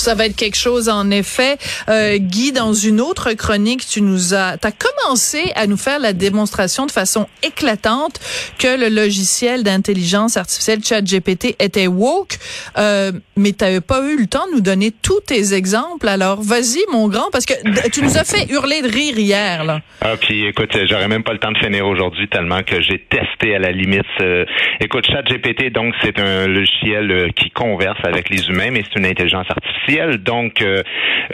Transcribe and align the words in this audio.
Ça 0.00 0.14
va 0.14 0.26
être 0.26 0.36
quelque 0.36 0.56
chose 0.56 0.88
en 0.88 1.10
effet. 1.10 1.58
Euh, 1.88 2.18
Guy, 2.18 2.52
dans 2.52 2.72
une 2.72 3.00
autre 3.00 3.32
chronique, 3.34 3.86
tu 3.86 4.02
nous 4.02 4.34
as, 4.34 4.56
t'as 4.56 4.72
commencé 4.72 5.52
à 5.54 5.66
nous 5.66 5.76
faire 5.76 5.98
la 5.98 6.12
démonstration 6.12 6.86
de 6.86 6.90
façon 6.90 7.26
éclatante 7.42 8.20
que 8.58 8.80
le 8.80 8.88
logiciel 8.88 9.62
d'intelligence 9.62 10.36
artificielle 10.36 10.82
ChatGPT 10.82 11.56
était 11.58 11.86
woke, 11.86 12.38
euh, 12.78 13.12
mais 13.36 13.52
t'avais 13.52 13.80
pas 13.80 14.00
eu 14.02 14.18
le 14.18 14.26
temps 14.26 14.46
de 14.48 14.56
nous 14.56 14.60
donner 14.60 14.90
tous 14.90 15.20
tes 15.20 15.54
exemples. 15.54 16.08
Alors 16.08 16.40
vas-y, 16.42 16.80
mon 16.92 17.08
grand, 17.08 17.30
parce 17.30 17.46
que 17.46 17.54
tu 17.90 18.02
nous 18.02 18.16
as 18.16 18.24
fait 18.24 18.50
hurler 18.50 18.82
de 18.82 18.88
rire 18.88 19.18
hier 19.18 19.64
là. 19.64 19.80
Ah 20.00 20.16
puis 20.20 20.46
écoute, 20.46 20.76
j'aurais 20.88 21.08
même 21.08 21.22
pas 21.22 21.32
le 21.32 21.38
temps 21.38 21.52
de 21.52 21.58
finir 21.58 21.86
aujourd'hui 21.86 22.28
tellement 22.28 22.62
que 22.62 22.80
j'ai 22.80 22.98
testé 22.98 23.54
à 23.54 23.58
la 23.58 23.70
limite. 23.70 24.00
Euh, 24.22 24.44
écoute, 24.80 25.06
ChatGPT 25.06 25.70
donc 25.72 25.94
c'est 26.02 26.18
un 26.18 26.46
logiciel 26.46 27.10
euh, 27.10 27.28
qui 27.34 27.50
converse 27.50 27.98
avec 28.04 28.30
les 28.30 28.48
humains, 28.48 28.70
mais 28.70 28.82
c'est 28.84 28.98
une 28.98 29.06
intelligence 29.06 29.46
artificielle 29.50 29.89
donc, 30.18 30.62
euh, 30.62 30.82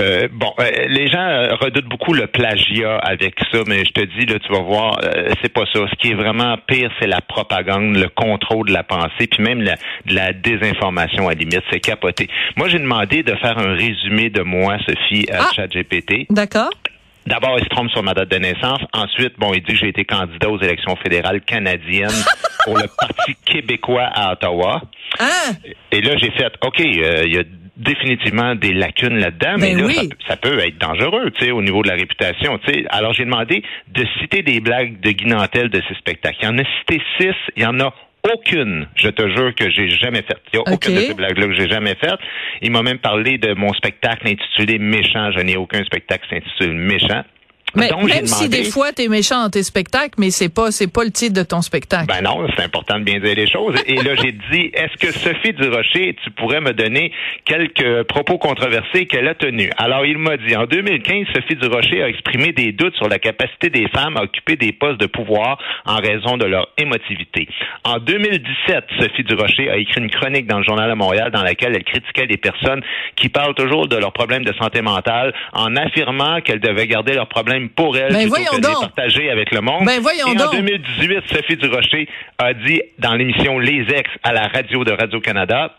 euh, 0.00 0.28
bon, 0.32 0.52
euh, 0.60 0.70
les 0.88 1.08
gens 1.08 1.56
redoutent 1.60 1.88
beaucoup 1.88 2.12
le 2.12 2.26
plagiat 2.26 2.96
avec 2.98 3.34
ça, 3.52 3.60
mais 3.66 3.84
je 3.84 3.92
te 3.92 4.00
dis, 4.00 4.26
là, 4.26 4.38
tu 4.38 4.52
vas 4.52 4.60
voir, 4.60 5.00
c'est 5.42 5.52
pas 5.52 5.64
ça. 5.72 5.80
Ce 5.90 5.96
qui 5.96 6.10
est 6.10 6.14
vraiment 6.14 6.56
pire, 6.66 6.90
c'est 7.00 7.06
la 7.06 7.20
propagande, 7.20 7.96
le 7.96 8.08
contrôle 8.08 8.68
de 8.68 8.72
la 8.72 8.82
pensée, 8.82 9.26
puis 9.30 9.42
même 9.42 9.62
la, 9.62 9.76
la 10.06 10.32
désinformation 10.32 11.28
à 11.28 11.34
limite. 11.34 11.62
C'est 11.70 11.80
capoté. 11.80 12.28
Moi, 12.56 12.68
j'ai 12.68 12.78
demandé 12.78 13.22
de 13.22 13.34
faire 13.36 13.58
un 13.58 13.74
résumé 13.74 14.30
de 14.30 14.42
moi, 14.42 14.76
Sophie, 14.86 15.26
à 15.30 15.38
ah, 15.40 15.50
ChatGPT. 15.54 16.26
D'accord. 16.30 16.70
D'abord, 17.26 17.56
il 17.58 17.64
se 17.64 17.68
trompe 17.68 17.90
sur 17.90 18.04
ma 18.04 18.14
date 18.14 18.30
de 18.30 18.36
naissance. 18.36 18.80
Ensuite, 18.92 19.36
bon, 19.38 19.52
il 19.52 19.60
dit 19.60 19.72
que 19.72 19.78
j'ai 19.78 19.88
été 19.88 20.04
candidat 20.04 20.48
aux 20.48 20.60
élections 20.60 20.94
fédérales 20.96 21.40
canadiennes 21.40 22.08
pour 22.64 22.76
le 22.78 22.84
Parti 22.96 23.34
québécois 23.44 24.08
à 24.14 24.32
Ottawa. 24.32 24.82
Ah. 25.18 25.50
Et 25.90 26.00
là, 26.02 26.16
j'ai 26.18 26.30
fait, 26.30 26.52
OK, 26.64 26.78
il 26.78 27.32
y 27.32 27.38
a 27.38 27.42
définitivement 27.76 28.54
des 28.54 28.72
lacunes 28.72 29.18
là-dedans, 29.18 29.56
mais, 29.58 29.74
ben 29.74 29.86
là, 29.86 30.02
ça, 30.26 30.36
peut 30.36 30.58
être 30.58 30.78
dangereux, 30.78 31.30
tu 31.32 31.44
sais, 31.44 31.50
au 31.50 31.62
niveau 31.62 31.82
de 31.82 31.88
la 31.88 31.94
réputation, 31.94 32.58
tu 32.58 32.72
sais. 32.72 32.84
Alors, 32.88 33.12
j'ai 33.12 33.24
demandé 33.24 33.62
de 33.88 34.04
citer 34.20 34.42
des 34.42 34.60
blagues 34.60 35.00
de 35.00 35.10
Guinantel 35.10 35.68
de 35.68 35.82
ces 35.88 35.94
spectacles. 35.94 36.38
Il 36.42 36.44
y 36.46 36.48
en 36.48 36.58
a 36.58 36.64
cité 36.80 37.02
six, 37.18 37.34
il 37.56 37.62
y 37.62 37.66
en 37.66 37.78
a 37.80 37.92
aucune, 38.34 38.88
je 38.96 39.08
te 39.08 39.28
jure, 39.28 39.54
que 39.54 39.70
j'ai 39.70 39.88
jamais 39.88 40.22
faite. 40.22 40.40
Il 40.52 40.58
n'y 40.58 40.64
a 40.66 40.72
aucune 40.72 40.94
de 40.94 41.00
ces 41.00 41.14
blagues-là 41.14 41.46
que 41.46 41.54
j'ai 41.54 41.68
jamais 41.68 41.94
faites. 41.94 42.18
Il 42.62 42.72
m'a 42.72 42.82
même 42.82 42.98
parlé 42.98 43.38
de 43.38 43.54
mon 43.54 43.72
spectacle 43.74 44.26
intitulé 44.26 44.78
Méchant. 44.78 45.30
Je 45.32 45.40
n'ai 45.40 45.56
aucun 45.56 45.84
spectacle 45.84 46.26
qui 46.28 46.34
s'intitule 46.34 46.74
Méchant. 46.74 47.22
Mais 47.76 47.90
même 48.06 48.26
si 48.26 48.48
des 48.48 48.64
fois 48.64 48.92
t'es 48.92 49.08
méchant 49.08 49.42
dans 49.42 49.50
tes 49.50 49.62
spectacles, 49.62 50.14
mais 50.18 50.30
c'est 50.30 50.48
pas 50.48 50.70
c'est 50.70 50.92
pas 50.92 51.04
le 51.04 51.10
titre 51.10 51.34
de 51.34 51.42
ton 51.42 51.62
spectacle. 51.62 52.06
Ben 52.06 52.22
non, 52.22 52.46
c'est 52.56 52.64
important 52.64 52.98
de 52.98 53.04
bien 53.04 53.20
dire 53.20 53.34
les 53.34 53.46
choses. 53.46 53.76
Et 53.86 53.96
là 53.96 54.14
j'ai 54.14 54.32
dit, 54.32 54.70
est-ce 54.74 54.96
que 54.98 55.12
Sophie 55.12 55.52
Durocher, 55.52 56.16
tu 56.22 56.30
pourrais 56.30 56.60
me 56.60 56.72
donner 56.72 57.12
quelques 57.44 58.04
propos 58.04 58.38
controversés 58.38 59.06
qu'elle 59.06 59.28
a 59.28 59.34
tenus? 59.34 59.70
Alors 59.76 60.04
il 60.04 60.18
m'a 60.18 60.36
dit, 60.36 60.56
en 60.56 60.66
2015, 60.66 61.26
Sophie 61.34 61.56
Durocher 61.56 62.02
a 62.02 62.08
exprimé 62.08 62.52
des 62.52 62.72
doutes 62.72 62.96
sur 62.96 63.08
la 63.08 63.18
capacité 63.18 63.70
des 63.70 63.88
femmes 63.88 64.16
à 64.16 64.22
occuper 64.22 64.56
des 64.56 64.72
postes 64.72 65.00
de 65.00 65.06
pouvoir 65.06 65.58
en 65.84 65.96
raison 65.96 66.36
de 66.36 66.46
leur 66.46 66.68
émotivité. 66.78 67.48
En 67.84 67.98
2017, 67.98 68.84
Sophie 69.00 69.24
Durocher 69.24 69.70
a 69.70 69.76
écrit 69.76 70.00
une 70.00 70.10
chronique 70.10 70.46
dans 70.46 70.58
le 70.58 70.64
journal 70.64 70.90
de 70.90 70.94
Montréal 70.94 71.30
dans 71.30 71.42
laquelle 71.42 71.74
elle 71.74 71.84
critiquait 71.84 72.26
des 72.26 72.36
personnes 72.36 72.82
qui 73.16 73.28
parlent 73.28 73.54
toujours 73.54 73.88
de 73.88 73.96
leurs 73.96 74.12
problèmes 74.12 74.44
de 74.44 74.52
santé 74.54 74.82
mentale 74.82 75.32
en 75.52 75.76
affirmant 75.76 76.40
qu'elles 76.40 76.60
devaient 76.60 76.86
garder 76.86 77.14
leurs 77.14 77.28
problèmes 77.28 77.65
pour 77.68 77.96
elle 77.96 78.12
ben 78.12 78.30
plutôt 78.30 78.56
que 78.56 78.60
de 78.60 78.66
les 78.66 78.74
partager 78.74 79.30
avec 79.30 79.50
le 79.52 79.60
monde. 79.60 79.84
Ben 79.84 80.00
voyons 80.00 80.26
Et 80.28 80.42
en 80.42 80.50
2018, 80.50 81.22
Sophie 81.32 81.56
Durocher 81.56 82.08
a 82.38 82.54
dit 82.54 82.82
dans 82.98 83.14
l'émission 83.14 83.58
Les 83.58 83.84
Ex 83.92 84.10
à 84.22 84.32
la 84.32 84.48
radio 84.48 84.84
de 84.84 84.92
Radio-Canada 84.92 85.72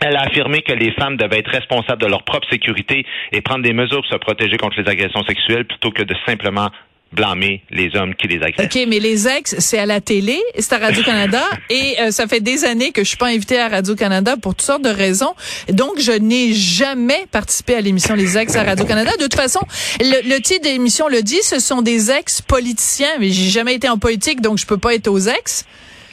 elle 0.00 0.16
a 0.16 0.22
affirmé 0.22 0.62
que 0.62 0.72
les 0.72 0.92
femmes 0.92 1.16
devaient 1.16 1.38
être 1.38 1.50
responsables 1.50 2.02
de 2.02 2.06
leur 2.06 2.24
propre 2.24 2.46
sécurité 2.50 3.06
et 3.32 3.40
prendre 3.40 3.62
des 3.62 3.72
mesures 3.72 4.02
pour 4.02 4.10
se 4.10 4.16
protéger 4.16 4.56
contre 4.56 4.80
les 4.80 4.90
agressions 4.90 5.22
sexuelles 5.22 5.64
plutôt 5.64 5.92
que 5.92 6.02
de 6.02 6.14
simplement 6.26 6.68
blâmer 7.14 7.62
les 7.70 7.94
hommes 7.96 8.14
qui 8.14 8.28
les 8.28 8.42
agressent. 8.42 8.66
OK, 8.66 8.86
mais 8.88 8.98
les 8.98 9.28
ex, 9.28 9.54
c'est 9.58 9.78
à 9.78 9.86
la 9.86 10.00
télé, 10.00 10.40
c'est 10.58 10.72
à 10.72 10.78
Radio-Canada, 10.78 11.42
et 11.70 11.96
euh, 12.00 12.10
ça 12.10 12.26
fait 12.26 12.40
des 12.40 12.64
années 12.64 12.92
que 12.92 13.02
je 13.02 13.08
suis 13.08 13.16
pas 13.16 13.28
invitée 13.28 13.58
à 13.58 13.68
Radio-Canada 13.68 14.36
pour 14.40 14.54
toutes 14.54 14.66
sortes 14.66 14.82
de 14.82 14.90
raisons. 14.90 15.34
Donc, 15.70 15.98
je 15.98 16.12
n'ai 16.12 16.52
jamais 16.52 17.26
participé 17.30 17.76
à 17.76 17.80
l'émission 17.80 18.14
Les 18.14 18.36
ex 18.36 18.54
à 18.56 18.64
Radio-Canada. 18.64 19.12
De 19.18 19.22
toute 19.22 19.36
façon, 19.36 19.60
le, 20.00 20.28
le 20.28 20.40
titre 20.40 20.64
de 20.64 20.68
l'émission 20.68 21.08
le 21.08 21.22
dit, 21.22 21.42
ce 21.42 21.58
sont 21.58 21.82
des 21.82 22.10
ex-politiciens, 22.10 23.18
mais 23.20 23.30
j'ai 23.30 23.50
jamais 23.50 23.74
été 23.74 23.88
en 23.88 23.98
politique, 23.98 24.40
donc 24.40 24.58
je 24.58 24.66
peux 24.66 24.78
pas 24.78 24.94
être 24.94 25.08
aux 25.08 25.18
ex. 25.18 25.64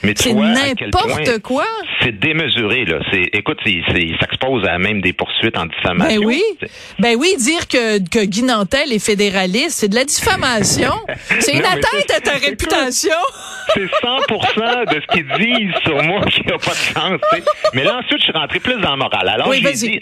Mais 0.04 0.14
c'est 0.16 0.34
n'importe 0.34 1.40
quoi. 1.44 1.66
C'est 2.02 2.18
démesuré 2.18 2.86
là. 2.86 3.00
C'est, 3.12 3.30
écoute, 3.34 3.60
il 3.66 3.84
s'expose 4.20 4.66
à 4.68 4.78
même 4.78 5.02
des 5.02 5.14
poursuites 5.14 5.58
en 5.58 5.66
diffamation. 5.66 6.22
Ben 6.22 6.26
oui. 6.26 6.42
Ben 7.00 7.16
oui, 7.18 7.36
dire 7.38 7.68
que, 7.68 8.00
que 8.10 8.26
Guy 8.26 8.44
Nantel 8.44 8.92
est 8.92 9.04
fédéraliste, 9.04 9.78
c'est 9.80 9.90
de 9.90 9.96
la 9.96 10.06
diffamation. 10.06 10.94
c'est 11.40 11.54
une 11.54 11.66
atteinte 11.66 12.12
à 12.16 12.20
ta 12.20 12.34
réputation. 12.34 13.12
c'est 13.74 13.86
100% 13.86 14.94
de 14.94 15.02
ce 15.02 15.08
qu'ils 15.14 15.28
disent 15.40 15.76
sur 15.84 16.02
moi 16.04 16.22
qui 16.26 16.42
n'a 16.48 16.58
pas 16.58 16.72
de 16.72 16.76
sens. 16.76 17.20
Mais 17.74 17.84
là 17.84 18.00
ensuite, 18.00 18.20
je 18.20 18.24
suis 18.24 18.34
rentré 18.34 18.60
plus 18.60 18.80
dans 18.82 18.92
la 18.92 18.96
morale. 18.96 19.30
Alors 19.30 19.50
oui, 19.50 19.62
j'ai 19.64 19.74
dit 19.74 20.02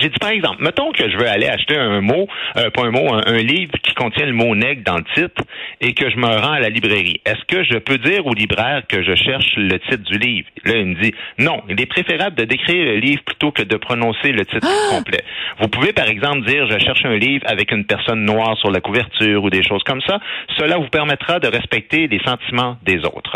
j'ai 0.00 0.08
dit, 0.08 0.18
par 0.18 0.30
exemple, 0.30 0.62
mettons 0.62 0.90
que 0.92 1.08
je 1.08 1.16
veux 1.16 1.28
aller 1.28 1.46
acheter 1.46 1.76
un 1.76 2.00
mot, 2.00 2.26
euh, 2.56 2.70
pas 2.70 2.82
un 2.84 2.90
mot, 2.90 3.12
un, 3.12 3.42
livre 3.42 3.72
qui 3.82 3.94
contient 3.94 4.26
le 4.26 4.32
mot 4.32 4.54
nègre 4.54 4.82
dans 4.84 4.96
le 4.96 5.04
titre 5.14 5.42
et 5.80 5.94
que 5.94 6.10
je 6.10 6.16
me 6.16 6.26
rends 6.26 6.52
à 6.52 6.60
la 6.60 6.68
librairie. 6.68 7.20
Est-ce 7.26 7.44
que 7.46 7.64
je 7.64 7.78
peux 7.78 7.98
dire 7.98 8.26
au 8.26 8.34
libraire 8.34 8.82
que 8.88 9.02
je 9.02 9.14
cherche 9.14 9.54
le 9.56 9.78
titre 9.80 10.04
du 10.04 10.18
livre? 10.18 10.48
Là, 10.64 10.76
il 10.76 10.86
me 10.86 11.02
dit, 11.02 11.12
non, 11.38 11.62
il 11.68 11.80
est 11.80 11.86
préférable 11.86 12.36
de 12.36 12.44
décrire 12.44 12.84
le 12.84 12.96
livre 12.96 13.22
plutôt 13.24 13.50
que 13.50 13.62
de 13.62 13.76
prononcer 13.76 14.32
le 14.32 14.46
titre 14.46 14.66
Ah! 14.66 14.96
complet. 14.96 15.22
Vous 15.60 15.68
pouvez, 15.68 15.92
par 15.92 16.08
exemple, 16.08 16.46
dire, 16.46 16.66
je 16.70 16.78
cherche 16.78 17.04
un 17.04 17.16
livre 17.16 17.44
avec 17.46 17.72
une 17.72 17.84
personne 17.84 18.24
noire 18.24 18.56
sur 18.58 18.70
la 18.70 18.80
couverture 18.80 19.42
ou 19.42 19.50
des 19.50 19.62
choses 19.62 19.82
comme 19.84 20.00
ça. 20.02 20.20
Cela 20.58 20.78
vous 20.78 20.88
permettra 20.88 21.38
de 21.40 21.48
respecter 21.48 22.06
les 22.06 22.20
sentiments 22.24 22.76
des 22.82 22.98
autres. 23.04 23.32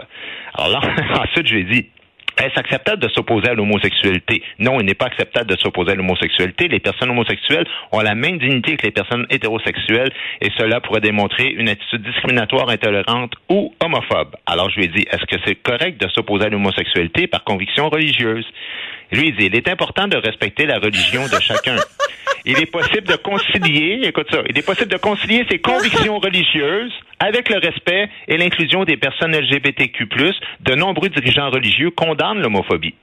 Alors 0.54 0.70
là, 0.70 0.80
ensuite, 1.22 1.46
je 1.48 1.54
lui 1.54 1.60
ai 1.60 1.64
dit, 1.64 1.86
est-ce 2.38 2.58
acceptable 2.58 3.02
de 3.02 3.08
s'opposer 3.08 3.48
à 3.48 3.54
l'homosexualité? 3.54 4.42
Non, 4.58 4.78
il 4.80 4.86
n'est 4.86 4.94
pas 4.94 5.06
acceptable 5.06 5.48
de 5.48 5.56
s'opposer 5.56 5.92
à 5.92 5.94
l'homosexualité. 5.94 6.68
Les 6.68 6.80
personnes 6.80 7.10
homosexuelles 7.10 7.66
ont 7.92 8.00
la 8.00 8.14
même 8.14 8.38
dignité 8.38 8.76
que 8.76 8.84
les 8.84 8.92
personnes 8.92 9.26
hétérosexuelles 9.30 10.12
et 10.40 10.50
cela 10.58 10.80
pourrait 10.80 11.00
démontrer 11.00 11.48
une 11.48 11.68
attitude 11.68 12.02
discriminatoire, 12.02 12.68
intolérante 12.68 13.32
ou 13.48 13.74
homophobe. 13.82 14.36
Alors 14.46 14.70
je 14.70 14.76
lui 14.76 14.84
ai 14.84 14.88
dit, 14.88 15.06
est-ce 15.10 15.24
que 15.24 15.40
c'est 15.46 15.54
correct 15.54 16.00
de 16.00 16.08
s'opposer 16.10 16.46
à 16.46 16.48
l'homosexualité 16.50 17.26
par 17.26 17.42
conviction 17.44 17.88
religieuse? 17.88 18.46
Lui, 19.12 19.28
il 19.28 19.36
dit, 19.36 19.46
il 19.46 19.54
est 19.54 19.68
important 19.68 20.08
de 20.08 20.16
respecter 20.16 20.66
la 20.66 20.78
religion 20.78 21.22
de 21.26 21.40
chacun. 21.40 21.76
Il 22.48 22.60
est 22.60 22.70
possible 22.70 23.08
de 23.08 23.16
concilier, 23.16 23.98
écoute 24.04 24.28
ça, 24.30 24.38
il 24.48 24.56
est 24.56 24.64
possible 24.64 24.88
de 24.88 24.98
concilier 24.98 25.44
ses 25.50 25.58
convictions 25.58 26.20
religieuses 26.20 26.92
avec 27.18 27.48
le 27.48 27.58
respect 27.58 28.08
et 28.28 28.36
l'inclusion 28.36 28.84
des 28.84 28.96
personnes 28.96 29.34
LGBTQ+. 29.36 30.06
De 30.60 30.74
nombreux 30.76 31.08
dirigeants 31.08 31.50
religieux 31.50 31.90
condamnent 31.90 32.40
l'homophobie. 32.40 32.94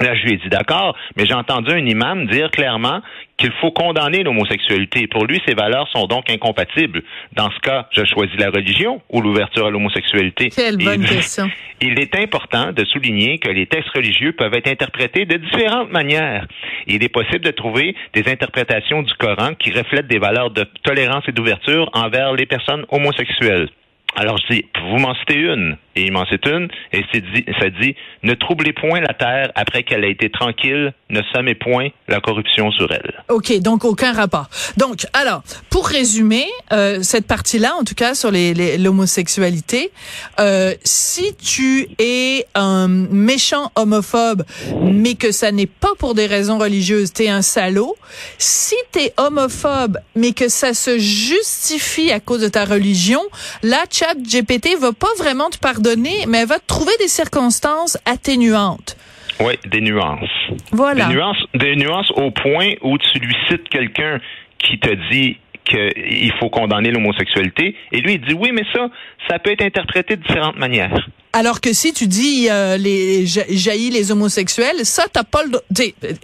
Là, 0.00 0.14
je 0.14 0.24
lui 0.24 0.34
ai 0.34 0.36
dit 0.36 0.48
d'accord, 0.48 0.96
mais 1.16 1.26
j'ai 1.26 1.34
entendu 1.34 1.72
un 1.72 1.84
imam 1.84 2.26
dire 2.26 2.50
clairement 2.50 3.00
qu'il 3.36 3.52
faut 3.60 3.70
condamner 3.70 4.22
l'homosexualité. 4.22 5.06
Pour 5.06 5.24
lui, 5.26 5.40
ces 5.46 5.54
valeurs 5.54 5.88
sont 5.88 6.06
donc 6.06 6.30
incompatibles. 6.30 7.02
Dans 7.34 7.50
ce 7.50 7.58
cas, 7.60 7.88
je 7.92 8.04
choisis 8.04 8.36
la 8.38 8.50
religion 8.50 9.00
ou 9.10 9.20
l'ouverture 9.20 9.66
à 9.66 9.70
l'homosexualité. 9.70 10.50
Quelle 10.50 10.76
bonne 10.76 11.04
question. 11.04 11.48
Il 11.80 11.98
est 12.00 12.14
important 12.16 12.72
de 12.72 12.84
souligner 12.84 13.38
que 13.38 13.48
les 13.48 13.66
textes 13.66 13.90
religieux 13.94 14.32
peuvent 14.32 14.54
être 14.54 14.68
interprétés 14.68 15.24
de 15.24 15.36
différentes 15.36 15.92
manières. 15.92 16.46
Il 16.86 17.02
est 17.04 17.08
possible 17.08 17.40
de 17.40 17.52
trouver 17.52 17.94
des 18.14 18.28
interprétations 18.28 19.02
du 19.02 19.14
Coran 19.14 19.54
qui 19.58 19.70
reflètent 19.70 20.08
des 20.08 20.18
valeurs 20.18 20.50
de 20.50 20.64
tolérance 20.82 21.24
et 21.28 21.32
d'ouverture 21.32 21.88
envers 21.92 22.32
les 22.32 22.46
personnes 22.46 22.84
homosexuelles. 22.90 23.68
Alors 24.16 24.38
je 24.38 24.54
dis, 24.54 24.64
vous 24.90 24.98
m'en 24.98 25.14
citez 25.14 25.38
une. 25.38 25.76
Et 25.98 26.02
il 26.02 26.12
m'en 26.12 26.24
cite 26.26 26.46
une, 26.46 26.68
et 26.92 27.02
dit, 27.12 27.44
ça 27.58 27.70
dit, 27.70 27.96
ne 28.22 28.34
troublez 28.34 28.72
point 28.72 29.00
la 29.00 29.14
terre 29.14 29.50
après 29.56 29.82
qu'elle 29.82 30.04
a 30.04 30.06
été 30.06 30.30
tranquille, 30.30 30.92
ne 31.10 31.20
semez 31.34 31.56
point 31.56 31.88
la 32.06 32.20
corruption 32.20 32.70
sur 32.70 32.92
elle. 32.92 33.24
OK, 33.28 33.58
donc 33.58 33.84
aucun 33.84 34.12
rapport. 34.12 34.48
Donc, 34.76 35.06
alors, 35.12 35.42
pour 35.70 35.88
résumer 35.88 36.44
euh, 36.70 37.02
cette 37.02 37.26
partie-là, 37.26 37.74
en 37.74 37.82
tout 37.82 37.96
cas 37.96 38.14
sur 38.14 38.30
l'homosexualité, 38.30 39.90
euh, 40.38 40.72
si 40.84 41.34
tu 41.34 41.88
es 41.98 42.46
un 42.54 42.86
méchant 42.86 43.72
homophobe, 43.74 44.44
mais 44.80 45.16
que 45.16 45.32
ça 45.32 45.50
n'est 45.50 45.66
pas 45.66 45.96
pour 45.98 46.14
des 46.14 46.26
raisons 46.26 46.58
religieuses, 46.58 47.12
t'es 47.12 47.28
un 47.28 47.42
salaud. 47.42 47.96
Si 48.38 48.76
t'es 48.92 49.14
homophobe, 49.16 49.98
mais 50.14 50.30
que 50.30 50.48
ça 50.48 50.74
se 50.74 50.96
justifie 51.00 52.12
à 52.12 52.20
cause 52.20 52.42
de 52.42 52.48
ta 52.48 52.64
religion, 52.64 53.22
là, 53.64 53.78
chat 53.90 54.14
GPT 54.14 54.78
va 54.78 54.92
pas 54.92 55.08
vraiment 55.18 55.50
te 55.50 55.58
pardonner, 55.58 55.87
mais 55.96 56.38
elle 56.40 56.46
va 56.46 56.58
trouver 56.58 56.92
des 56.98 57.08
circonstances 57.08 57.98
atténuantes. 58.04 58.96
Oui, 59.40 59.54
des 59.66 59.80
nuances. 59.80 60.28
Voilà. 60.72 61.06
Des 61.06 61.14
nuances, 61.14 61.44
des 61.54 61.76
nuances 61.76 62.10
au 62.12 62.30
point 62.30 62.72
où 62.82 62.98
tu 62.98 63.18
lui 63.18 63.34
cites 63.48 63.68
quelqu'un 63.68 64.20
qui 64.58 64.78
te 64.78 64.90
dit 65.10 65.36
qu'il 65.68 66.32
faut 66.40 66.50
condamner 66.50 66.90
l'homosexualité. 66.90 67.76
Et 67.92 68.00
lui, 68.00 68.14
il 68.14 68.20
dit 68.20 68.34
oui, 68.34 68.50
mais 68.52 68.64
ça, 68.72 68.88
ça 69.28 69.38
peut 69.38 69.50
être 69.50 69.62
interprété 69.62 70.16
de 70.16 70.22
différentes 70.22 70.58
manières. 70.58 71.08
Alors 71.34 71.60
que 71.60 71.72
si 71.74 71.92
tu 71.92 72.06
dis 72.06 72.48
euh, 72.50 72.78
les 72.78 73.26
jaillit 73.26 73.90
les 73.90 74.10
homosexuels, 74.10 74.84
ça 74.84 75.04
t'as 75.12 75.24
pas 75.24 75.42
le 75.44 75.60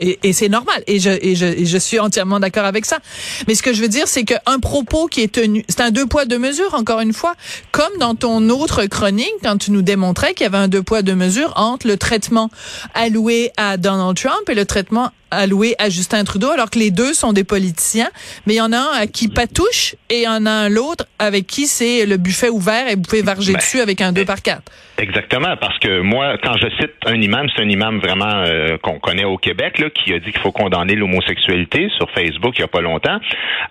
et, 0.00 0.18
et 0.22 0.32
c'est 0.32 0.48
normal 0.48 0.82
et 0.86 0.98
je, 0.98 1.10
et 1.10 1.36
je 1.36 1.44
et 1.44 1.66
je 1.66 1.78
suis 1.78 2.00
entièrement 2.00 2.40
d'accord 2.40 2.64
avec 2.64 2.86
ça. 2.86 2.98
Mais 3.46 3.54
ce 3.54 3.62
que 3.62 3.74
je 3.74 3.82
veux 3.82 3.88
dire 3.88 4.08
c'est 4.08 4.24
qu'un 4.24 4.58
propos 4.60 5.06
qui 5.06 5.20
est 5.20 5.32
tenu, 5.32 5.62
c'est 5.68 5.82
un 5.82 5.90
deux 5.90 6.06
poids 6.06 6.24
deux 6.24 6.38
mesures 6.38 6.74
encore 6.74 7.00
une 7.00 7.12
fois, 7.12 7.34
comme 7.70 7.92
dans 8.00 8.14
ton 8.14 8.48
autre 8.48 8.86
chronique 8.86 9.34
quand 9.42 9.58
tu 9.58 9.72
nous 9.72 9.82
démontrais 9.82 10.32
qu'il 10.32 10.44
y 10.44 10.46
avait 10.46 10.56
un 10.56 10.68
deux 10.68 10.82
poids 10.82 11.02
deux 11.02 11.14
mesures 11.14 11.52
entre 11.56 11.86
le 11.86 11.98
traitement 11.98 12.48
alloué 12.94 13.52
à 13.58 13.76
Donald 13.76 14.16
Trump 14.16 14.48
et 14.48 14.54
le 14.54 14.64
traitement 14.64 15.10
alloué 15.36 15.74
à 15.78 15.88
Justin 15.88 16.24
Trudeau, 16.24 16.50
alors 16.50 16.70
que 16.70 16.78
les 16.78 16.90
deux 16.90 17.14
sont 17.14 17.32
des 17.32 17.44
politiciens, 17.44 18.10
mais 18.46 18.54
il 18.54 18.56
y 18.56 18.60
en 18.60 18.72
a 18.72 18.78
un 18.78 18.92
à 19.02 19.06
qui 19.06 19.28
patouche 19.28 19.94
et 20.10 20.18
il 20.18 20.24
y 20.24 20.28
en 20.28 20.46
a 20.46 20.50
un 20.50 20.68
l'autre 20.68 21.06
avec 21.18 21.46
qui 21.46 21.66
c'est 21.66 22.06
le 22.06 22.16
buffet 22.16 22.48
ouvert 22.48 22.88
et 22.88 22.94
vous 22.94 23.02
pouvez 23.02 23.22
varger 23.22 23.52
ben, 23.52 23.58
dessus 23.58 23.80
avec 23.80 24.00
un 24.00 24.12
deux 24.12 24.24
par 24.24 24.42
quatre. 24.42 24.62
Exactement, 24.98 25.56
parce 25.60 25.78
que 25.80 26.00
moi, 26.00 26.38
quand 26.42 26.56
je 26.56 26.68
cite 26.80 26.92
un 27.06 27.20
imam, 27.20 27.48
c'est 27.54 27.62
un 27.62 27.68
imam 27.68 27.98
vraiment 27.98 28.44
euh, 28.46 28.78
qu'on 28.78 29.00
connaît 29.00 29.24
au 29.24 29.38
Québec, 29.38 29.78
là, 29.78 29.90
qui 29.90 30.12
a 30.12 30.18
dit 30.18 30.30
qu'il 30.30 30.40
faut 30.40 30.52
condamner 30.52 30.94
l'homosexualité 30.94 31.88
sur 31.96 32.10
Facebook 32.12 32.54
il 32.58 32.60
y 32.60 32.64
a 32.64 32.68
pas 32.68 32.80
longtemps. 32.80 33.18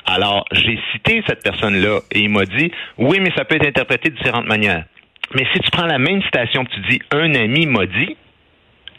Alors, 0.05 0.45
j'ai 0.51 0.77
cité 0.91 1.23
cette 1.27 1.41
personne-là 1.43 1.99
et 2.11 2.19
il 2.19 2.29
m'a 2.29 2.45
dit, 2.45 2.71
oui, 2.97 3.19
mais 3.21 3.31
ça 3.37 3.45
peut 3.45 3.55
être 3.55 3.67
interprété 3.67 4.09
de 4.09 4.15
différentes 4.17 4.47
manières. 4.47 4.85
Mais 5.33 5.47
si 5.53 5.59
tu 5.59 5.71
prends 5.71 5.85
la 5.85 5.97
même 5.97 6.21
citation, 6.23 6.65
tu 6.65 6.79
dis, 6.89 6.99
un 7.11 7.33
ami 7.35 7.65
m'a 7.65 7.85
dit, 7.85 8.17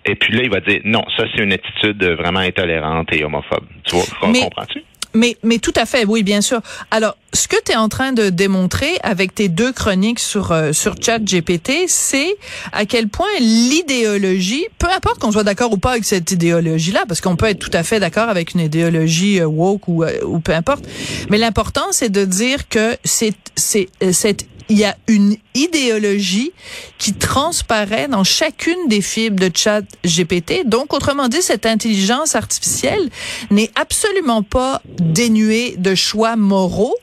et 0.05 0.15
puis 0.15 0.35
là, 0.35 0.43
il 0.43 0.51
va 0.51 0.61
dire 0.61 0.81
non, 0.85 1.05
ça 1.17 1.25
c'est 1.35 1.43
une 1.43 1.53
attitude 1.53 2.03
vraiment 2.05 2.41
intolérante 2.41 3.13
et 3.13 3.25
homophobe. 3.25 3.65
Tu 3.85 3.97
vois, 3.97 4.05
comprends-tu? 4.21 4.83
Mais, 5.15 5.37
mais 5.45 5.59
tout 5.59 5.73
à 5.77 5.87
fait, 5.87 6.05
oui, 6.05 6.25
bien 6.25 6.41
sûr. 6.41 6.61
Alors, 6.91 7.17
ce 7.33 7.47
que 7.47 7.57
tu 7.65 7.73
es 7.73 7.77
en 7.77 7.89
train 7.89 8.13
de 8.13 8.31
démontrer 8.31 8.99
avec 9.05 9.33
tes 9.33 9.49
deux 9.49 9.73
chroniques 9.73 10.19
sur 10.19 10.51
euh, 10.51 10.73
sur 10.73 10.97
Chat 11.01 11.21
GPT, 11.21 11.87
c'est 11.87 12.37
à 12.73 12.85
quel 12.85 13.09
point 13.09 13.29
l'idéologie, 13.39 14.67
peu 14.79 14.89
importe 14.95 15.21
qu'on 15.21 15.31
soit 15.31 15.45
d'accord 15.45 15.73
ou 15.73 15.79
pas 15.79 15.93
avec 15.93 16.05
cette 16.05 16.33
idéologie-là, 16.33 17.05
parce 17.07 17.21
qu'on 17.21 17.37
peut 17.37 17.47
être 17.47 17.61
tout 17.61 17.71
à 17.73 17.85
fait 17.85 18.01
d'accord 18.01 18.29
avec 18.29 18.55
une 18.55 18.61
idéologie 18.61 19.41
euh, 19.41 19.47
woke 19.47 19.87
ou, 19.87 20.03
euh, 20.03 20.13
ou 20.25 20.41
peu 20.41 20.53
importe, 20.53 20.85
mais 21.31 21.39
l'important 21.39 21.87
c'est 21.93 22.11
de 22.11 22.25
dire 22.25 22.69
que 22.69 22.97
c'est 23.05 23.35
c'est 23.55 23.89
cette 24.13 24.47
il 24.69 24.79
y 24.79 24.85
a 24.85 24.97
une 25.09 25.37
idéologie 25.55 26.53
qui 26.99 27.13
transparaît 27.13 28.09
dans 28.09 28.25
chacune 28.25 28.89
des 28.89 29.01
fibres 29.01 29.41
de 29.41 29.51
chat 29.55 29.83
GPT. 30.05 30.67
Donc, 30.67 30.93
autrement 30.93 31.29
dit, 31.29 31.43
cette 31.43 31.67
intelligence 31.67 32.35
artificielle 32.35 33.11
n'est 33.51 33.71
absolument 33.75 34.43
pas 34.43 34.81
dénuée 34.99 35.75
de 35.77 35.95
choix 35.95 36.37
moraux 36.37 36.97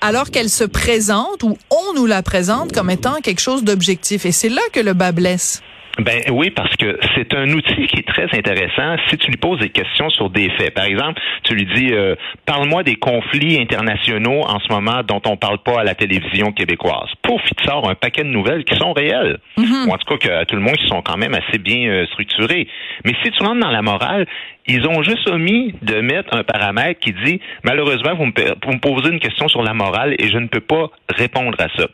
alors 0.00 0.30
qu'elle 0.30 0.50
se 0.50 0.64
présente 0.64 1.42
ou 1.42 1.56
on 1.70 1.94
nous 1.94 2.06
la 2.06 2.22
présente 2.22 2.72
comme 2.72 2.90
étant 2.90 3.20
quelque 3.22 3.40
chose 3.40 3.64
d'objectif. 3.64 4.26
Et 4.26 4.32
c'est 4.32 4.48
là 4.48 4.62
que 4.72 4.80
le 4.80 4.92
bas 4.92 5.12
blesse. 5.12 5.62
Ben 5.98 6.20
oui, 6.30 6.50
parce 6.50 6.76
que 6.76 6.98
c'est 7.14 7.32
un 7.34 7.50
outil 7.52 7.86
qui 7.86 8.00
est 8.00 8.06
très 8.06 8.24
intéressant 8.24 8.96
si 9.08 9.16
tu 9.16 9.30
lui 9.30 9.38
poses 9.38 9.60
des 9.60 9.70
questions 9.70 10.10
sur 10.10 10.28
des 10.28 10.50
faits. 10.50 10.74
Par 10.74 10.84
exemple, 10.84 11.20
tu 11.42 11.54
lui 11.54 11.64
dis 11.64 11.92
euh, 11.92 12.14
parle-moi 12.44 12.82
des 12.82 12.96
conflits 12.96 13.58
internationaux 13.58 14.42
en 14.42 14.58
ce 14.60 14.70
moment 14.70 15.02
dont 15.06 15.22
on 15.24 15.36
parle 15.36 15.58
pas 15.58 15.80
à 15.80 15.84
la 15.84 15.94
télévision 15.94 16.52
québécoise. 16.52 17.08
Pouf, 17.22 17.40
il 17.50 17.54
te 17.54 17.64
sort 17.64 17.88
un 17.88 17.94
paquet 17.94 18.24
de 18.24 18.28
nouvelles 18.28 18.64
qui 18.64 18.76
sont 18.76 18.92
réelles. 18.92 19.38
Mm-hmm. 19.56 19.88
Ou 19.88 19.92
en 19.92 19.96
tout 19.96 20.16
cas 20.16 20.42
que 20.42 20.44
tout 20.44 20.56
le 20.56 20.62
monde 20.62 20.76
qui 20.76 20.86
sont 20.86 21.00
quand 21.00 21.16
même 21.16 21.34
assez 21.34 21.58
bien 21.58 21.88
euh, 21.88 22.06
structurées. 22.06 22.68
Mais 23.04 23.14
si 23.22 23.30
tu 23.30 23.42
rentres 23.42 23.60
dans 23.60 23.70
la 23.70 23.82
morale, 23.82 24.26
ils 24.66 24.86
ont 24.86 25.02
juste 25.02 25.28
omis 25.30 25.74
de 25.80 26.00
mettre 26.02 26.34
un 26.34 26.44
paramètre 26.44 27.00
qui 27.00 27.14
dit 27.24 27.40
malheureusement 27.62 28.14
vous 28.16 28.26
me, 28.26 28.32
vous 28.32 28.72
me 28.72 28.80
posez 28.80 29.10
une 29.10 29.20
question 29.20 29.48
sur 29.48 29.62
la 29.62 29.72
morale 29.72 30.14
et 30.18 30.28
je 30.28 30.38
ne 30.38 30.48
peux 30.48 30.60
pas 30.60 30.90
répondre 31.08 31.56
à 31.58 31.68
ça. 31.76 31.86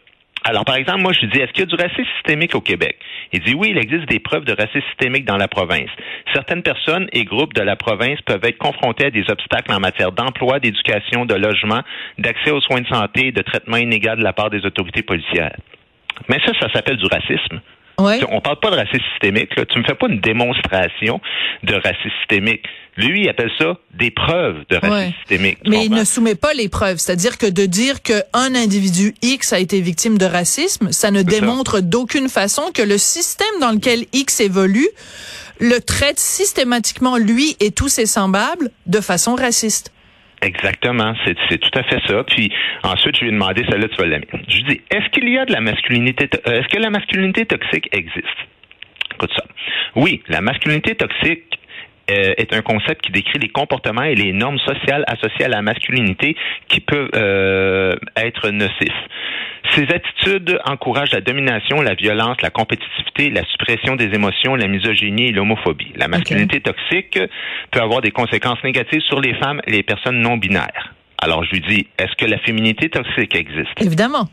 Alors, 0.44 0.64
par 0.64 0.76
exemple, 0.76 1.02
moi, 1.02 1.12
je 1.12 1.26
dis, 1.26 1.38
est-ce 1.38 1.52
qu'il 1.52 1.60
y 1.60 1.62
a 1.62 1.66
du 1.66 1.76
racisme 1.76 2.08
systémique 2.16 2.54
au 2.54 2.60
Québec? 2.60 2.98
Il 3.32 3.40
dit, 3.40 3.54
oui, 3.54 3.68
il 3.70 3.78
existe 3.78 4.06
des 4.06 4.18
preuves 4.18 4.44
de 4.44 4.52
racisme 4.52 4.82
systémique 4.88 5.24
dans 5.24 5.36
la 5.36 5.46
province. 5.46 5.90
Certaines 6.34 6.62
personnes 6.62 7.08
et 7.12 7.24
groupes 7.24 7.54
de 7.54 7.62
la 7.62 7.76
province 7.76 8.20
peuvent 8.22 8.44
être 8.44 8.58
confrontés 8.58 9.06
à 9.06 9.10
des 9.10 9.24
obstacles 9.30 9.72
en 9.72 9.78
matière 9.78 10.10
d'emploi, 10.10 10.58
d'éducation, 10.58 11.26
de 11.26 11.34
logement, 11.34 11.82
d'accès 12.18 12.50
aux 12.50 12.60
soins 12.60 12.80
de 12.80 12.88
santé 12.88 13.28
et 13.28 13.32
de 13.32 13.42
traitement 13.42 13.76
inégal 13.76 14.18
de 14.18 14.24
la 14.24 14.32
part 14.32 14.50
des 14.50 14.64
autorités 14.66 15.02
policières. 15.02 15.56
Mais 16.28 16.38
ça, 16.44 16.52
ça 16.60 16.72
s'appelle 16.72 16.96
du 16.96 17.06
racisme. 17.06 17.60
Ouais. 17.98 18.20
On 18.30 18.40
parle 18.40 18.58
pas 18.60 18.70
de 18.70 18.76
racisme 18.76 19.04
systémique. 19.12 19.54
Là. 19.56 19.64
Tu 19.66 19.78
me 19.78 19.84
fais 19.84 19.94
pas 19.94 20.06
une 20.08 20.20
démonstration 20.20 21.20
de 21.62 21.74
racisme 21.74 22.10
systémique. 22.20 22.62
Lui, 22.96 23.22
il 23.22 23.28
appelle 23.28 23.50
ça 23.58 23.78
des 23.94 24.10
preuves 24.10 24.64
de 24.68 24.76
racisme 24.76 25.14
systémique. 25.18 25.58
Mais 25.66 25.86
il 25.86 25.92
ne 25.92 26.04
soumet 26.04 26.34
pas 26.34 26.52
les 26.52 26.68
preuves. 26.68 26.98
C'est-à-dire 26.98 27.38
que 27.38 27.46
de 27.46 27.66
dire 27.66 28.02
qu'un 28.02 28.54
individu 28.54 29.14
X 29.22 29.52
a 29.52 29.58
été 29.58 29.80
victime 29.80 30.18
de 30.18 30.26
racisme, 30.26 30.92
ça 30.92 31.10
ne 31.10 31.22
démontre 31.22 31.80
d'aucune 31.80 32.28
façon 32.28 32.70
que 32.74 32.82
le 32.82 32.98
système 32.98 33.60
dans 33.60 33.72
lequel 33.72 34.04
X 34.12 34.40
évolue 34.40 34.88
le 35.60 35.78
traite 35.78 36.18
systématiquement, 36.18 37.16
lui 37.16 37.56
et 37.60 37.70
tous 37.70 37.88
ses 37.88 38.06
semblables, 38.06 38.70
de 38.86 39.00
façon 39.00 39.34
raciste. 39.36 39.92
Exactement, 40.42 41.14
c'est 41.24 41.58
tout 41.58 41.78
à 41.78 41.84
fait 41.84 42.00
ça. 42.06 42.24
Puis 42.24 42.52
ensuite, 42.82 43.16
je 43.16 43.20
lui 43.22 43.28
ai 43.28 43.32
demandé, 43.32 43.64
celle-là, 43.70 43.88
tu 43.88 43.96
vas 43.96 44.06
l'aimer. 44.06 44.26
Je 44.48 44.56
lui 44.56 44.64
dis, 44.64 44.80
est-ce 44.90 45.08
qu'il 45.10 45.28
y 45.28 45.38
a 45.38 45.44
de 45.44 45.52
la 45.52 45.60
masculinité, 45.60 46.28
euh, 46.48 46.60
est-ce 46.60 46.68
que 46.68 46.78
la 46.78 46.90
masculinité 46.90 47.46
toxique 47.46 47.88
existe? 47.92 48.26
Écoute 49.14 49.30
ça. 49.36 49.44
Oui, 49.94 50.20
la 50.28 50.40
masculinité 50.40 50.96
toxique 50.96 51.51
euh, 52.10 52.34
est 52.36 52.52
un 52.52 52.62
concept 52.62 53.02
qui 53.02 53.12
décrit 53.12 53.38
les 53.38 53.48
comportements 53.48 54.02
et 54.02 54.14
les 54.14 54.32
normes 54.32 54.58
sociales 54.58 55.04
associées 55.06 55.44
à 55.44 55.48
la 55.48 55.62
masculinité 55.62 56.36
qui 56.68 56.80
peuvent 56.80 57.10
euh, 57.14 57.94
être 58.16 58.50
nocifs. 58.50 58.92
Ces 59.70 59.84
attitudes 59.84 60.60
encouragent 60.64 61.12
la 61.12 61.20
domination, 61.20 61.80
la 61.80 61.94
violence, 61.94 62.42
la 62.42 62.50
compétitivité, 62.50 63.30
la 63.30 63.44
suppression 63.44 63.96
des 63.96 64.14
émotions, 64.14 64.54
la 64.54 64.66
misogynie 64.66 65.28
et 65.28 65.32
l'homophobie. 65.32 65.92
La 65.96 66.08
masculinité 66.08 66.60
toxique 66.60 67.18
peut 67.70 67.80
avoir 67.80 68.00
des 68.00 68.10
conséquences 68.10 68.62
négatives 68.64 69.00
sur 69.02 69.20
les 69.20 69.34
femmes 69.34 69.60
et 69.66 69.70
les 69.70 69.82
personnes 69.82 70.20
non 70.20 70.36
binaires. 70.36 70.94
Alors 71.18 71.44
je 71.44 71.52
lui 71.52 71.60
dis, 71.60 71.86
est-ce 71.98 72.14
que 72.16 72.26
la 72.28 72.38
féminité 72.38 72.90
toxique 72.90 73.34
existe? 73.34 73.80
Évidemment. 73.80 74.28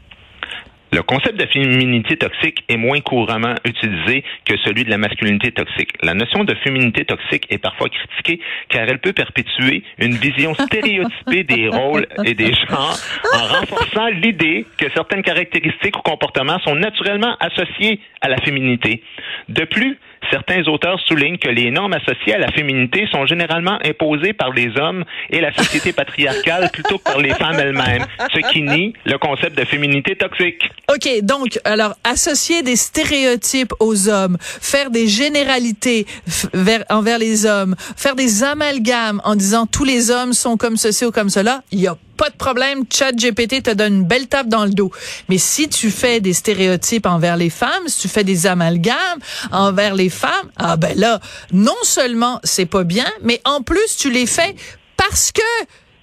Le 0.91 1.03
concept 1.03 1.39
de 1.39 1.45
féminité 1.45 2.17
toxique 2.17 2.63
est 2.67 2.77
moins 2.77 2.99
couramment 2.99 3.53
utilisé 3.63 4.23
que 4.45 4.57
celui 4.65 4.85
de 4.85 4.89
la 4.89 4.97
masculinité 4.97 5.51
toxique. 5.51 5.91
La 6.01 6.15
notion 6.15 6.43
de 6.43 6.55
féminité 6.55 7.05
toxique 7.05 7.45
est 7.51 7.59
parfois 7.59 7.89
critiquée 7.89 8.43
car 8.69 8.87
elle 8.89 8.99
peut 8.99 9.13
perpétuer 9.13 9.83
une 9.99 10.15
vision 10.15 10.53
stéréotypée 10.59 11.43
des 11.43 11.67
rôles 11.67 12.07
et 12.25 12.33
des 12.33 12.53
genres 12.53 12.97
en 13.33 13.59
renforçant 13.59 14.07
l'idée 14.07 14.65
que 14.77 14.89
certaines 14.95 15.21
caractéristiques 15.21 15.97
ou 15.97 16.01
comportements 16.01 16.59
sont 16.59 16.75
naturellement 16.75 17.35
associés 17.39 17.99
à 18.21 18.29
la 18.29 18.37
féminité. 18.37 19.03
De 19.47 19.65
plus, 19.65 19.97
certains 20.31 20.63
auteurs 20.67 20.99
soulignent 21.05 21.37
que 21.37 21.49
les 21.49 21.71
normes 21.71 21.93
associées 21.93 22.35
à 22.35 22.37
la 22.37 22.51
féminité 22.51 23.07
sont 23.11 23.25
généralement 23.25 23.77
imposées 23.83 24.33
par 24.33 24.51
les 24.51 24.77
hommes 24.77 25.03
et 25.29 25.41
la 25.41 25.53
société 25.53 25.93
patriarcale 25.93 26.69
plutôt 26.73 26.97
que 26.97 27.03
par 27.03 27.19
les 27.19 27.33
femmes 27.33 27.59
elles-mêmes, 27.59 28.05
ce 28.33 28.39
qui 28.51 28.61
nie 28.61 28.93
le 29.05 29.17
concept 29.17 29.57
de 29.57 29.65
féminité 29.65 30.15
toxique. 30.15 30.69
OK, 30.93 31.21
donc, 31.23 31.59
alors, 31.65 31.93
associer 32.03 32.63
des 32.63 32.75
stéréotypes 32.75 33.73
aux 33.79 34.09
hommes, 34.09 34.37
faire 34.39 34.89
des 34.89 35.07
généralités 35.07 36.05
vers, 36.53 36.83
envers 36.89 37.19
les 37.19 37.45
hommes, 37.45 37.75
faire 37.97 38.15
des 38.15 38.43
amalgames 38.43 39.21
en 39.23 39.35
disant 39.35 39.65
tous 39.65 39.85
les 39.85 40.11
hommes 40.11 40.33
sont 40.33 40.57
comme 40.57 40.77
ceci 40.77 41.05
ou 41.05 41.11
comme 41.11 41.29
cela, 41.29 41.61
il 41.71 41.87
a 41.87 41.95
pas 42.19 42.29
de 42.29 42.35
problème, 42.35 42.83
Chat 42.91 43.13
GPT 43.13 43.63
te 43.63 43.73
donne 43.73 43.93
une 43.95 44.03
belle 44.03 44.27
tape 44.27 44.49
dans 44.49 44.65
le 44.65 44.71
dos. 44.71 44.91
Mais 45.29 45.37
si 45.37 45.69
tu 45.69 45.89
fais 45.89 46.19
des 46.19 46.33
stéréotypes 46.33 47.05
envers 47.05 47.37
les 47.37 47.49
femmes, 47.49 47.87
si 47.87 48.01
tu 48.01 48.07
fais 48.09 48.25
des 48.25 48.45
amalgames 48.45 49.19
envers 49.53 49.95
les 49.95 50.09
femmes, 50.09 50.51
ah 50.57 50.75
ben 50.75 50.99
là, 50.99 51.21
non 51.53 51.77
seulement 51.83 52.41
c'est 52.43 52.65
pas 52.65 52.83
bien, 52.83 53.07
mais 53.23 53.39
en 53.45 53.61
plus 53.61 53.95
tu 53.97 54.11
les 54.11 54.25
fais 54.25 54.53
parce 54.97 55.31
que 55.31 55.41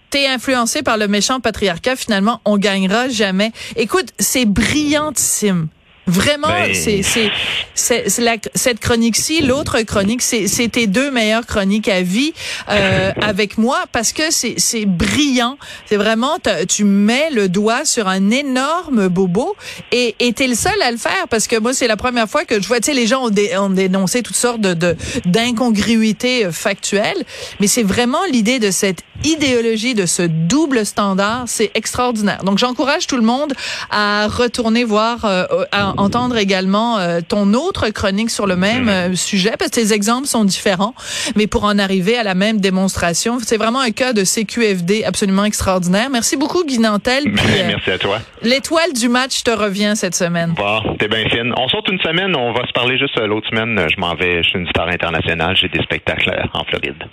t'es 0.08 0.26
influencé 0.26 0.82
par 0.82 0.96
le 0.96 1.06
méchant 1.06 1.40
patriarcat, 1.40 1.96
finalement, 1.96 2.40
on 2.46 2.56
gagnera 2.56 3.10
jamais. 3.10 3.52
Écoute, 3.76 4.08
c'est 4.18 4.46
brillantissime. 4.46 5.68
Vraiment, 6.06 6.48
ben, 6.48 6.72
c'est 6.72 7.32
cette 7.74 8.80
chronique-ci, 8.80 9.42
l'autre 9.42 9.80
chronique, 9.82 10.22
c'est 10.22 10.68
tes 10.68 10.86
deux 10.86 11.10
meilleures 11.10 11.46
chroniques 11.46 11.88
à 11.88 12.02
vie 12.02 12.32
euh, 12.68 13.12
avec 13.20 13.58
moi 13.58 13.84
parce 13.90 14.12
que 14.12 14.30
c'est 14.30 14.86
brillant. 14.86 15.58
C'est 15.86 15.96
vraiment 15.96 16.38
tu 16.68 16.84
mets 16.84 17.30
le 17.30 17.48
doigt 17.48 17.84
sur 17.84 18.08
un 18.08 18.30
énorme 18.30 19.08
bobo 19.08 19.56
et 19.90 20.14
et 20.20 20.32
t'es 20.32 20.46
le 20.46 20.54
seul 20.54 20.80
à 20.82 20.90
le 20.90 20.96
faire 20.96 21.26
parce 21.28 21.46
que 21.48 21.58
moi 21.58 21.72
c'est 21.72 21.88
la 21.88 21.96
première 21.96 22.28
fois 22.28 22.44
que 22.44 22.60
je 22.60 22.68
vois 22.68 22.80
tu 22.80 22.86
sais 22.86 22.94
les 22.94 23.06
gens 23.06 23.26
ont, 23.26 23.70
dénoncé 23.70 24.22
toutes 24.22 24.36
sortes 24.36 24.60
de 24.60 24.96
d'incongruités 25.24 26.50
factuelles, 26.52 27.24
mais 27.60 27.66
c'est 27.66 27.82
vraiment 27.82 28.24
l'idée 28.30 28.58
de 28.58 28.70
cette 28.70 29.02
idéologie 29.24 29.94
de 29.94 30.06
ce 30.06 30.22
double 30.22 30.84
standard, 30.86 31.44
c'est 31.46 31.70
extraordinaire. 31.74 32.44
Donc 32.44 32.58
j'encourage 32.58 33.06
tout 33.06 33.16
le 33.16 33.22
monde 33.22 33.54
à 33.90 34.28
retourner 34.28 34.84
voir, 34.84 35.24
euh, 35.24 35.44
à 35.72 35.94
entendre 35.96 36.36
également 36.36 36.98
euh, 36.98 37.20
ton 37.26 37.54
autre 37.54 37.88
chronique 37.90 38.30
sur 38.30 38.46
le 38.46 38.56
même 38.56 38.88
euh, 38.88 39.14
sujet, 39.14 39.54
parce 39.58 39.70
que 39.70 39.76
tes 39.76 39.92
exemples 39.92 40.26
sont 40.26 40.44
différents, 40.44 40.94
mais 41.36 41.46
pour 41.46 41.64
en 41.64 41.78
arriver 41.78 42.16
à 42.16 42.22
la 42.22 42.34
même 42.34 42.60
démonstration, 42.60 43.38
c'est 43.40 43.56
vraiment 43.56 43.80
un 43.80 43.90
cas 43.90 44.12
de 44.12 44.24
CQFD 44.24 45.04
absolument 45.04 45.44
extraordinaire. 45.44 46.08
Merci 46.10 46.36
beaucoup, 46.36 46.64
Guy 46.64 46.78
Nantel. 46.78 47.24
Merci 47.66 47.90
à 47.90 47.98
toi. 47.98 48.18
L'étoile 48.42 48.92
du 48.92 49.08
match 49.08 49.42
te 49.42 49.50
revient 49.50 49.92
cette 49.94 50.14
semaine. 50.14 50.54
Bon, 50.56 50.96
t'es 50.98 51.08
bien 51.08 51.28
fine. 51.28 51.52
On 51.56 51.68
saute 51.68 51.88
une 51.90 52.00
semaine, 52.00 52.34
on 52.36 52.52
va 52.52 52.66
se 52.66 52.72
parler 52.72 52.98
juste 52.98 53.18
l'autre 53.20 53.48
semaine. 53.48 53.86
Je 53.94 54.00
m'en 54.00 54.14
vais, 54.14 54.42
je 54.42 54.48
suis 54.48 54.58
une 54.58 54.68
star 54.68 54.88
internationale, 54.88 55.56
j'ai 55.56 55.68
des 55.68 55.82
spectacles 55.82 56.48
en 56.52 56.64
Floride. 56.64 57.04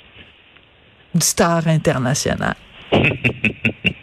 Une 1.15 1.21
star 1.21 1.67
internationale. 1.67 2.55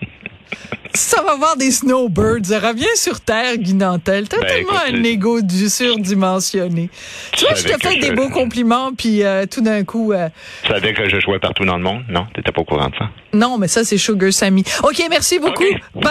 Ça 0.95 1.23
va 1.23 1.37
voir 1.37 1.57
des 1.57 1.71
snowbirds. 1.71 2.51
Reviens 2.51 2.95
sur 2.97 3.21
Terre, 3.21 3.57
Guy 3.57 3.75
Nantel. 3.75 4.29
T'as 4.29 4.39
Ben, 4.41 4.47
tellement 4.47 4.73
écoute, 4.87 4.95
un 5.01 5.05
ego 5.05 5.41
du 5.41 5.69
surdimensionné. 5.69 6.91
Tu 7.33 7.45
vois, 7.45 7.55
je 7.55 7.63
te 7.65 7.79
fais 7.81 7.99
des 7.99 8.09
je- 8.09 8.13
beaux 8.13 8.29
compliments, 8.29 8.93
puis 8.93 9.23
euh, 9.23 9.47
tout 9.47 9.61
d'un 9.61 9.85
coup... 9.85 10.13
euh, 10.13 10.29
Tu 10.63 10.69
savais 10.73 10.93
que 10.93 11.09
je 11.09 11.21
jouais 11.21 11.39
partout 11.39 11.65
dans 11.65 11.77
le 11.77 11.83
monde? 11.83 12.03
Non? 12.09 12.27
T'étais 12.35 12.51
pas 12.53 12.61
au 12.63 12.65
courant 12.65 12.89
de 12.89 12.97
ça? 12.97 13.09
non, 13.33 13.59
mais 13.59 13.69
ça, 13.69 13.85
c'est 13.85 13.97
Sugar 13.97 14.33
Sammy. 14.33 14.65
OK, 14.83 15.01
merci 15.09 15.39
beaucoup. 15.39 15.63
Bye. 15.63 16.03